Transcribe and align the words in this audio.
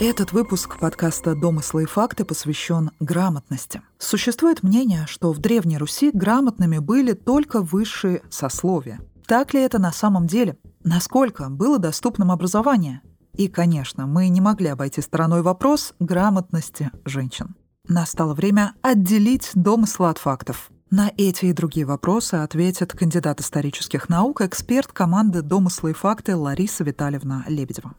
Этот 0.00 0.32
выпуск 0.32 0.78
подкаста 0.78 1.34
«Домыслы 1.34 1.82
и 1.82 1.86
факты» 1.86 2.24
посвящен 2.24 2.90
грамотности. 3.00 3.82
Существует 3.98 4.62
мнение, 4.62 5.04
что 5.06 5.30
в 5.30 5.40
Древней 5.40 5.76
Руси 5.76 6.10
грамотными 6.10 6.78
были 6.78 7.12
только 7.12 7.60
высшие 7.60 8.22
сословия. 8.30 9.00
Так 9.26 9.52
ли 9.52 9.60
это 9.60 9.78
на 9.78 9.92
самом 9.92 10.26
деле? 10.26 10.56
Насколько 10.84 11.50
было 11.50 11.78
доступным 11.78 12.32
образование? 12.32 13.02
И, 13.34 13.46
конечно, 13.46 14.06
мы 14.06 14.30
не 14.30 14.40
могли 14.40 14.68
обойти 14.68 15.02
стороной 15.02 15.42
вопрос 15.42 15.92
грамотности 16.00 16.90
женщин. 17.04 17.54
Настало 17.86 18.32
время 18.32 18.72
отделить 18.80 19.50
домыслы 19.52 20.08
от 20.08 20.16
фактов. 20.16 20.70
На 20.90 21.12
эти 21.18 21.44
и 21.44 21.52
другие 21.52 21.84
вопросы 21.84 22.36
ответит 22.36 22.94
кандидат 22.94 23.40
исторических 23.40 24.08
наук, 24.08 24.40
эксперт 24.40 24.90
команды 24.92 25.42
«Домыслы 25.42 25.90
и 25.90 25.92
факты» 25.92 26.36
Лариса 26.36 26.84
Витальевна 26.84 27.44
Лебедева. 27.48 27.92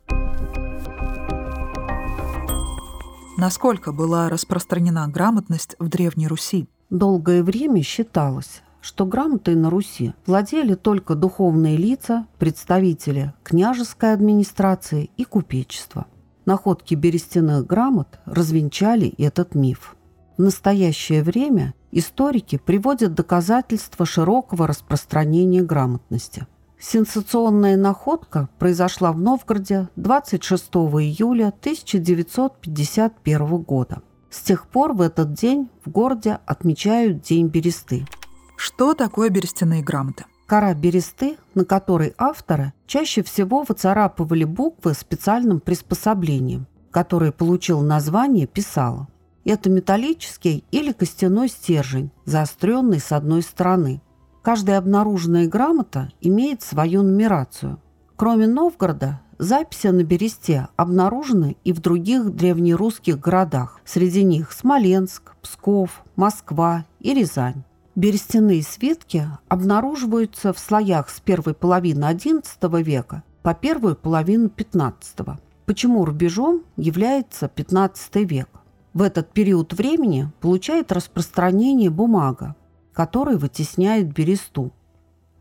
Насколько 3.38 3.92
была 3.94 4.30
распространена 4.30 5.08
грамотность 5.08 5.76
в 5.80 5.88
Древней 5.88 6.28
Руси? 6.28 6.68
Долгое 6.90 7.44
время 7.44 7.82
считалось, 7.82 8.62
что 8.82 9.06
грамотой 9.06 9.56
на 9.56 9.70
Руси 9.70 10.14
владели 10.26 10.76
только 10.76 11.16
духовные 11.16 11.78
лица, 11.78 12.28
представители 12.38 13.34
княжеской 13.44 14.14
администрации 14.14 15.10
и 15.16 15.24
купечества. 15.24 16.08
Находки 16.46 16.94
берестяных 16.94 17.66
грамот 17.66 18.20
развенчали 18.26 19.14
этот 19.18 19.56
миф. 19.56 19.96
В 20.38 20.42
настоящее 20.42 21.24
время 21.24 21.74
историки 21.92 22.58
приводят 22.58 23.14
доказательства 23.14 24.06
широкого 24.06 24.68
распространения 24.68 25.62
грамотности. 25.62 26.48
Сенсационная 26.84 27.78
находка 27.78 28.50
произошла 28.58 29.12
в 29.12 29.20
Новгороде 29.20 29.90
26 29.98 30.64
июля 30.74 31.50
1951 31.50 33.58
года. 33.58 34.02
С 34.32 34.40
тех 34.40 34.66
пор 34.66 34.94
в 34.94 35.02
этот 35.02 35.34
день 35.34 35.70
в 35.86 35.92
городе 35.92 36.40
отмечают 36.48 37.22
День 37.22 37.50
бересты. 37.50 38.08
Что 38.56 38.96
такое 38.96 39.30
берестяные 39.30 39.84
грамоты? 39.84 40.26
Кора 40.48 40.74
бересты, 40.74 41.38
на 41.54 41.66
которой 41.66 42.16
авторы 42.18 42.74
чаще 42.88 43.22
всего 43.22 43.62
выцарапывали 43.62 44.44
буквы 44.44 44.96
специальным 44.96 45.60
приспособлением, 45.60 46.66
которое 46.90 47.32
получил 47.32 47.82
название 47.82 48.48
«писало». 48.48 49.08
Это 49.46 49.70
металлический 49.70 50.64
или 50.72 50.94
костяной 50.94 51.50
стержень, 51.50 52.10
заостренный 52.26 53.00
с 53.00 53.12
одной 53.12 53.44
стороны– 53.44 54.02
Каждая 54.42 54.80
обнаруженная 54.80 55.48
грамота 55.48 56.12
имеет 56.20 56.64
свою 56.64 57.04
нумерацию. 57.04 57.80
Кроме 58.16 58.48
Новгорода, 58.48 59.22
записи 59.38 59.88
на 59.88 60.04
бересте 60.04 60.68
обнаружены 60.76 61.58
и 61.64 61.74
в 61.74 61.80
других 61.80 62.36
древнерусских 62.36 63.20
городах. 63.20 63.80
Среди 63.86 64.24
них 64.24 64.52
Смоленск, 64.52 65.36
Псков, 65.42 66.04
Москва 66.16 66.86
и 67.00 67.14
Рязань. 67.14 67.64
Берестяные 67.96 68.64
свитки 68.64 69.28
обнаруживаются 69.48 70.54
в 70.54 70.60
слоях 70.60 71.10
с 71.10 71.20
первой 71.20 71.54
половины 71.54 72.06
XI 72.06 72.82
века 72.82 73.24
по 73.44 73.54
первую 73.54 73.96
половину 73.96 74.48
XV. 74.48 75.38
Почему 75.66 76.06
рубежом 76.06 76.64
является 76.78 77.46
XV 77.46 78.24
век? 78.24 78.50
В 78.94 79.04
этот 79.04 79.32
период 79.32 79.74
времени 79.74 80.32
получает 80.42 80.92
распространение 80.92 81.90
бумага, 81.90 82.56
который 82.94 83.38
вытесняет 83.38 84.14
бересту. 84.14 84.72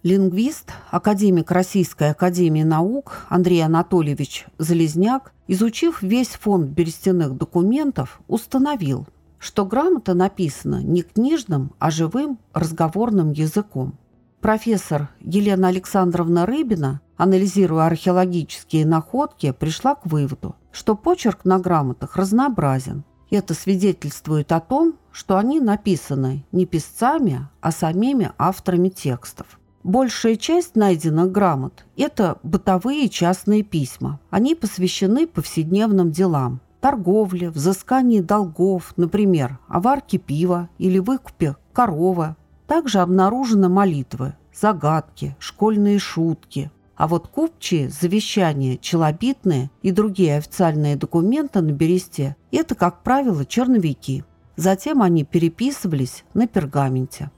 Лингвист, 0.03 0.73
академик 0.91 1.51
Российской 1.51 2.11
академии 2.11 2.63
наук 2.63 3.27
Андрей 3.29 3.63
Анатольевич 3.63 4.47
Залезняк, 4.57 5.33
изучив 5.47 6.01
весь 6.03 6.29
фонд 6.29 6.71
берестяных 6.71 7.37
документов, 7.37 8.21
установил, 8.27 9.07
что 9.39 9.67
грамота 9.67 10.15
написана 10.15 10.83
не 10.83 11.03
книжным, 11.03 11.73
а 11.79 11.91
живым 11.91 12.39
разговорным 12.55 13.33
языком. 13.33 13.99
Профессор 14.41 15.11
Елена 15.21 15.69
Александровна 15.69 16.47
Рыбина, 16.47 17.03
анализируя 17.19 17.85
археологические 17.85 18.87
находки, 18.87 19.53
пришла 19.53 19.97
к 19.97 20.07
выводу, 20.07 20.57
что 20.73 20.95
почерк 20.95 21.45
на 21.45 21.59
грамотах 21.59 22.17
разнообразен, 22.17 23.05
это 23.31 23.55
свидетельствует 23.55 24.51
о 24.53 24.61
том, 24.61 24.95
что 25.13 25.37
они 25.37 25.61
написаны 25.61 26.45
не 26.53 26.67
писцами, 26.67 27.49
а 27.61 27.73
самими 27.73 28.33
авторами 28.39 28.89
текстов. 28.89 29.59
Большая 29.83 30.37
часть 30.37 30.77
найденных 30.77 31.33
грамот– 31.33 31.87
это 31.97 32.39
бытовые 32.43 33.09
частные 33.09 33.63
письма. 33.63 34.21
Они 34.29 34.55
посвящены 34.55 35.27
повседневным 35.27 36.11
делам– 36.11 36.61
торговле, 36.81 37.51
взыскании 37.51 38.21
долгов, 38.21 38.93
например, 38.97 39.59
о 39.69 39.81
варке 39.81 40.19
пива 40.19 40.69
или 40.79 40.99
выкупе 40.99 41.57
коровы. 41.73 42.37
Также 42.67 43.01
обнаружены 43.01 43.69
молитвы, 43.69 44.35
загадки, 44.53 45.37
школьные 45.39 45.99
шутки, 45.99 46.71
а 47.01 47.09
вот 47.09 47.29
купчие, 47.29 47.89
завещания, 47.89 48.77
челобитные 48.77 49.71
и 49.81 49.91
другие 49.91 50.37
официальные 50.37 50.97
документы 50.97 51.63
на 51.63 51.73
бересте– 51.73 52.37
это, 52.53 52.75
как 52.75 53.03
правило, 53.03 53.47
черновики. 53.47 54.23
Затем 54.61 55.01
они 55.01 55.25
переписывались 55.25 56.23
на 56.35 56.47
пергаменте. 56.47 57.31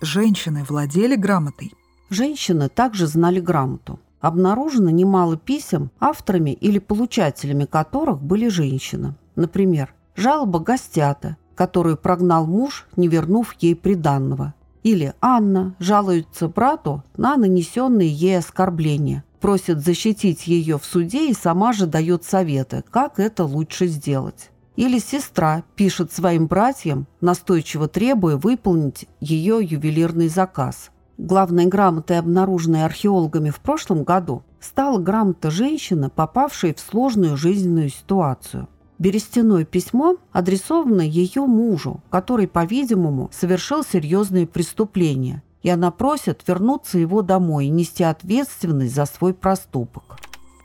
Женщины 0.00 0.64
владели 0.64 1.14
грамотой? 1.14 1.72
Женщины 2.10 2.68
также 2.68 3.06
знали 3.06 3.38
грамоту. 3.38 4.00
Обнаружено 4.20 4.90
немало 4.90 5.36
писем, 5.36 5.92
авторами 6.00 6.50
или 6.50 6.80
получателями 6.80 7.64
которых 7.64 8.20
были 8.20 8.48
женщины. 8.48 9.14
Например, 9.36 9.94
жалоба 10.16 10.58
гостята, 10.58 11.36
которую 11.54 11.96
прогнал 11.96 12.44
муж, 12.44 12.88
не 12.96 13.06
вернув 13.06 13.54
ей 13.60 13.76
приданного, 13.76 14.52
или 14.82 15.14
Анна 15.20 15.76
жалуется 15.78 16.48
брату 16.48 17.04
на 17.16 17.36
нанесенные 17.36 18.08
ей 18.08 18.36
оскорбления, 18.36 19.22
просит 19.38 19.78
защитить 19.78 20.48
ее 20.48 20.76
в 20.80 20.84
суде 20.84 21.30
и 21.30 21.34
сама 21.34 21.72
же 21.72 21.86
дает 21.86 22.24
советы, 22.24 22.82
как 22.90 23.20
это 23.20 23.44
лучше 23.44 23.86
сделать. 23.86 24.50
Или 24.78 25.00
сестра 25.00 25.64
пишет 25.74 26.12
своим 26.12 26.46
братьям, 26.46 27.08
настойчиво 27.20 27.88
требуя 27.88 28.36
выполнить 28.36 29.08
ее 29.18 29.58
ювелирный 29.60 30.28
заказ. 30.28 30.90
Главной 31.16 31.66
грамотой, 31.66 32.20
обнаруженной 32.20 32.84
археологами 32.84 33.50
в 33.50 33.58
прошлом 33.58 34.04
году, 34.04 34.44
стала 34.60 35.00
грамота 35.00 35.50
женщины, 35.50 36.10
попавшей 36.10 36.74
в 36.74 36.78
сложную 36.78 37.36
жизненную 37.36 37.88
ситуацию– 37.88 38.68
берестяное 39.00 39.64
письмо 39.64 40.14
адресовано 40.30 41.00
ее 41.00 41.44
мужу, 41.46 42.00
который, 42.08 42.46
по-видимому, 42.46 43.30
совершил 43.32 43.82
серьезные 43.82 44.46
преступления, 44.46 45.42
и 45.60 45.70
она 45.70 45.90
просит 45.90 46.44
вернуться 46.46 46.98
его 46.98 47.22
домой 47.22 47.66
и 47.66 47.70
нести 47.70 48.04
ответственность 48.04 48.94
за 48.94 49.06
свой 49.06 49.34
проступок. 49.34 50.20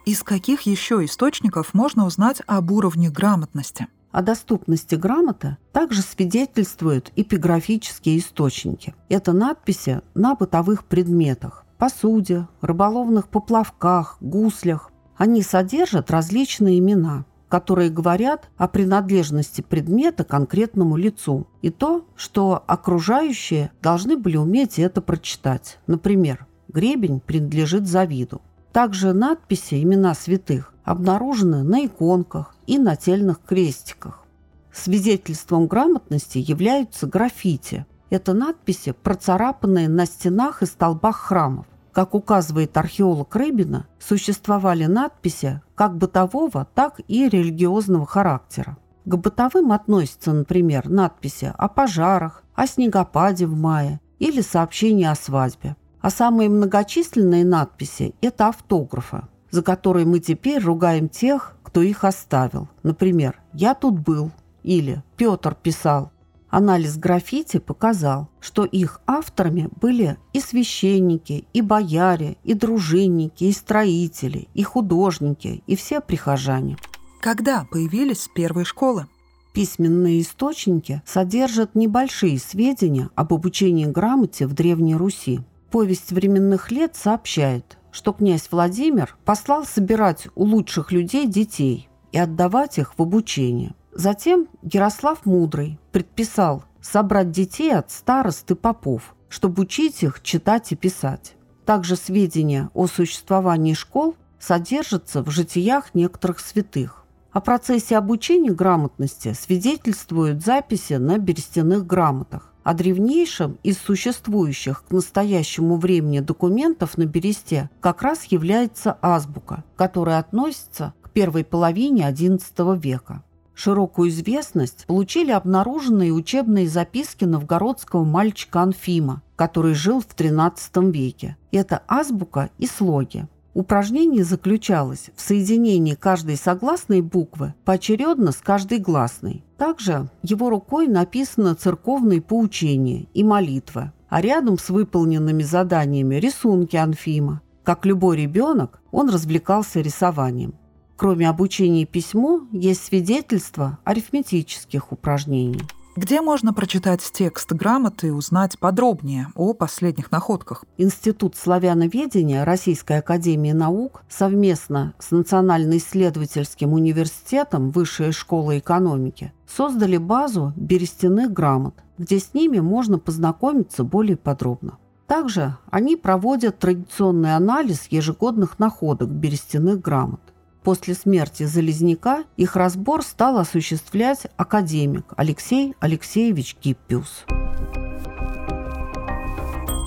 Из 0.05 0.21
каких 0.21 0.61
еще 0.63 1.03
источников 1.03 1.73
можно 1.73 2.05
узнать 2.05 2.43
об 2.45 2.71
уровне 2.71 3.09
грамотности? 3.09 3.87
О 4.13 4.21
доступности 4.21 4.93
грамоты 4.93 5.57
также 5.71 6.03
свидетельствуют 6.03 7.11
эпиграфические 7.15 8.19
источники. 8.19 8.93
Это 9.09 9.33
надписи 9.33 10.01
на 10.13 10.35
бытовых 10.35 10.85
предметах– 10.85 11.65
посуде, 11.79 12.47
рыболовных 12.61 13.27
поплавках, 13.27 14.17
гуслях. 14.21 14.91
Они 15.17 15.41
содержат 15.41 16.11
различные 16.11 16.79
имена– 16.79 17.25
которые 17.49 17.91
говорят 17.91 18.49
о 18.57 18.67
принадлежности 18.67 19.61
предмета 19.61 20.23
конкретному 20.23 20.97
лицу, 20.97 21.45
и 21.61 21.69
то, 21.69 22.07
что 22.15 22.63
окружающие 22.65 23.71
должны 23.79 24.17
были 24.17 24.37
уметь 24.37 24.79
это 24.79 25.01
прочитать. 25.03 25.77
Например, 25.85 26.47
гребень 26.67 27.19
принадлежит 27.19 27.87
Завиду. 27.87 28.41
Также 28.71 29.13
надписи 29.13 29.83
«Имена 29.83 30.15
святых» 30.15 30.73
обнаружены 30.83 31.61
на 31.61 31.85
иконках 31.85 32.52
и 32.67 32.77
нательных 32.77 33.41
крестиках. 33.45 34.23
Свидетельством 34.71 35.67
грамотности 35.67 36.39
являются 36.39 37.05
граффити. 37.05 37.85
Это 38.09 38.33
надписи, 38.33 38.91
процарапанные 38.91 39.87
на 39.87 40.05
стенах 40.05 40.61
и 40.63 40.65
столбах 40.65 41.17
храмов. 41.17 41.65
Как 41.91 42.15
указывает 42.15 42.75
археолог 42.75 43.35
Рыбина, 43.35 43.85
существовали 43.99 44.85
надписи 44.85 45.61
как 45.75 45.95
бытового, 45.95 46.67
так 46.73 46.99
и 47.07 47.29
религиозного 47.29 48.05
характера. 48.07 48.77
К 49.05 49.15
бытовым 49.15 49.71
относятся, 49.71 50.31
например, 50.33 50.89
надписи 50.89 51.53
о 51.55 51.67
пожарах, 51.67 52.43
о 52.55 52.65
снегопаде 52.65 53.45
в 53.45 53.55
мае 53.55 53.99
или 54.17 54.41
сообщения 54.41 55.11
о 55.11 55.15
свадьбе. 55.15 55.75
А 56.01 56.09
самые 56.09 56.49
многочисленные 56.49 57.45
надписи– 57.45 58.15
это 58.21 58.47
автографы, 58.47 59.21
за 59.53 59.61
которые 59.61 60.07
мы 60.07 60.19
теперь 60.19 60.63
ругаем 60.63 61.07
тех, 61.07 61.55
кто 61.61 61.83
их 61.83 62.03
оставил. 62.03 62.69
Например, 62.81 63.39
«Я 63.53 63.75
тут 63.75 63.99
был» 63.99 64.31
или 64.63 65.03
«Петр 65.15 65.53
писал», 65.53 66.11
Анализ 66.49 66.97
граффити 66.97 67.57
показал, 67.57 68.29
что 68.39 68.63
их 68.63 69.01
авторами 69.07 69.69
были 69.81 70.17
и 70.33 70.39
священники, 70.39 71.45
и 71.51 71.61
бояре, 71.61 72.37
и 72.43 72.53
дружинники, 72.53 73.45
и 73.45 73.51
строители, 73.51 74.47
и 74.53 74.61
художники, 74.61 75.63
и 75.65 75.75
все 75.75 75.99
прихожане. 75.99 76.77
Когда 77.21 77.65
появились 77.71 78.29
первые 78.35 78.65
школы? 78.65 79.07
Письменные 79.51 80.21
источники 80.21 81.01
содержат 81.07 81.73
небольшие 81.73 82.37
сведения 82.37 83.09
об 83.15 83.33
обучении 83.33 83.85
грамоте 83.85 84.45
в 84.45 84.53
Древней 84.53 84.95
Руси. 84.95 85.41
Повесть 85.71 86.11
временных 86.11 86.69
лет 86.69 86.95
сообщает, 86.95 87.79
что 87.93 88.11
князь 88.11 88.49
Владимир 88.51 89.15
послал 89.23 89.65
собирать 89.65 90.27
у 90.35 90.43
лучших 90.43 90.91
людей 90.91 91.27
детей 91.27 91.87
и 92.11 92.17
отдавать 92.17 92.79
их 92.79 92.97
в 92.97 93.01
обучение. 93.01 93.75
Затем 93.93 94.47
Ярослав 94.63 95.25
Мудрый 95.25 95.79
предписал 95.91 96.63
собрать 96.81 97.31
детей 97.31 97.73
от 97.73 97.91
старост 97.91 98.49
и 98.49 98.55
попов, 98.55 99.15
чтобы 99.29 99.61
учить 99.63 100.01
их 100.03 100.21
читать 100.23 100.71
и 100.71 100.75
писать. 100.75 101.35
Также 101.65 101.95
сведения 101.95 102.69
о 102.73 102.87
существовании 102.87 103.73
школ 103.73 104.15
содержатся 104.39 105.21
в 105.23 105.29
житиях 105.29 105.93
некоторых 105.93 106.39
святых. 106.39 107.05
О 107.31 107.41
процессе 107.41 107.95
обучения 107.95 108.51
грамотности 108.51 109.33
свидетельствуют 109.33 110.43
записи 110.43 110.93
на 110.93 111.19
берестяных 111.19 111.85
грамотах. 111.85 112.52
А 112.63 112.73
древнейшим 112.73 113.57
из 113.63 113.77
существующих 113.77 114.85
к 114.85 114.91
настоящему 114.91 115.77
времени 115.77 116.19
документов 116.19 116.97
на 116.97 117.05
бересте 117.05 117.69
как 117.81 118.01
раз 118.01 118.23
является 118.25 118.97
азбука, 119.01 119.63
которая 119.75 120.19
относится 120.19 120.93
к 121.01 121.09
первой 121.09 121.43
половине 121.43 122.03
XI 122.09 122.79
века. 122.79 123.23
Широкую 123.53 124.09
известность 124.09 124.85
получили 124.87 125.31
обнаруженные 125.31 126.11
учебные 126.11 126.67
записки 126.67 127.25
новгородского 127.25 128.03
мальчика 128.03 128.61
Анфима, 128.61 129.21
который 129.35 129.75
жил 129.75 130.01
в 130.01 130.07
XIII 130.07 130.91
веке. 130.91 131.37
Это 131.51 131.83
азбука 131.87 132.49
и 132.57 132.65
слоги. 132.65 133.27
Упражнение 133.53 134.23
заключалось 134.23 135.11
в 135.15 135.21
соединении 135.21 135.93
каждой 135.93 136.37
согласной 136.37 137.01
буквы 137.01 137.53
поочередно 137.65 138.31
с 138.31 138.37
каждой 138.37 138.79
гласной. 138.79 139.43
Также 139.57 140.09
его 140.23 140.49
рукой 140.49 140.87
написано 140.87 141.53
церковные 141.53 142.19
поучения 142.19 143.05
и 143.13 143.23
молитвы, 143.23 143.91
а 144.09 144.21
рядом 144.21 144.57
с 144.57 144.69
выполненными 144.69 145.43
заданиями 145.43 146.15
рисунки 146.15 146.75
Анфима. 146.77 147.41
Как 147.63 147.85
любой 147.85 148.17
ребенок, 148.17 148.81
он 148.91 149.09
развлекался 149.09 149.81
рисованием. 149.81 150.55
Кроме 150.95 151.29
обучения 151.29 151.85
письму, 151.85 152.47
есть 152.51 152.83
свидетельства 152.83 153.77
арифметических 153.83 154.91
упражнений. 154.91 155.61
Где 155.95 156.21
можно 156.21 156.53
прочитать 156.53 157.07
текст 157.13 157.51
грамоты 157.51 158.07
и 158.07 158.09
узнать 158.09 158.57
подробнее 158.57 159.27
о 159.35 159.53
последних 159.53 160.09
находках? 160.11 160.65
Институт 160.79 161.35
славяноведения 161.35 162.43
Российской 162.43 162.97
академии 162.97 163.51
наук 163.51 164.01
совместно 164.09 164.95
с 164.97 165.11
Национально-исследовательским 165.11 166.73
университетом 166.73 167.69
Высшей 167.69 168.11
школы 168.11 168.57
экономики 168.57 169.33
создали 169.45 169.97
базу 169.97 170.51
берестяных 170.55 171.31
грамот, 171.31 171.75
где 171.99 172.17
с 172.17 172.33
ними 172.33 172.57
можно 172.57 172.97
познакомиться 172.97 173.83
более 173.83 174.17
подробно. 174.17 174.79
Также 175.05 175.57
они 175.69 175.95
проводят 175.95 176.57
традиционный 176.57 177.35
анализ 177.35 177.85
ежегодных 177.91 178.57
находок 178.57 179.09
берестяных 179.09 179.79
грамот. 179.79 180.32
После 180.63 180.93
смерти 180.93 181.43
Залезняка 181.43 182.23
их 182.37 182.55
разбор 182.55 183.03
стал 183.03 183.37
осуществлять 183.37 184.27
академик 184.37 185.05
Алексей 185.17 185.75
Алексеевич 185.79 186.55
Гиппиус. 186.61 187.25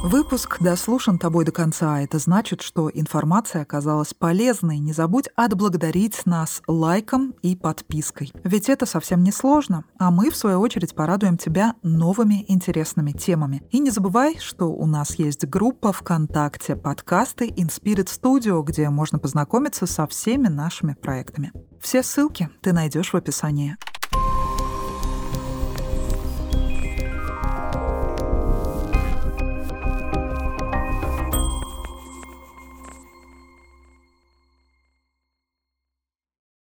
Выпуск 0.06 0.58
дослушан 0.61 1.19
тобой 1.19 1.44
до 1.44 1.50
конца. 1.50 2.00
Это 2.00 2.20
значит, 2.20 2.62
что 2.62 2.88
информация 2.94 3.62
оказалась 3.62 4.14
полезной. 4.14 4.79
Не 4.79 4.93
забудь 4.93 5.29
отблагодарить 5.35 6.25
нас 6.26 6.62
лайком 6.69 7.35
и 7.43 7.56
подпиской. 7.56 8.32
Ведь 8.44 8.69
это 8.69 8.87
совсем 8.87 9.25
не 9.25 9.32
сложно. 9.32 9.85
А 9.99 10.12
мы, 10.12 10.31
в 10.31 10.37
свою 10.37 10.61
очередь, 10.61 10.94
порадуем 10.94 11.37
тебя 11.37 11.75
новыми 11.82 12.44
интересными 12.47 13.11
темами. 13.11 13.64
И 13.73 13.81
не 13.81 13.91
забывай, 13.91 14.38
что 14.38 14.67
у 14.67 14.87
нас 14.87 15.17
есть 15.17 15.44
группа 15.44 15.93
ВКонтакте 15.93 16.76
подкасты 16.76 17.49
Inspirit 17.49 18.06
Studio, 18.06 18.62
где 18.62 18.88
можно 18.91 19.19
познакомиться 19.19 19.87
со 19.87 20.06
всеми 20.06 20.47
нашими 20.47 20.94
проектами. 20.94 21.50
Все 21.81 22.05
ссылки 22.05 22.49
ты 22.62 22.73
найдешь 22.73 23.12
в 23.12 23.17
описании. 23.17 23.76